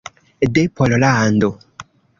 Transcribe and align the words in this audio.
De 0.53 0.63
Pollando. 0.77 1.49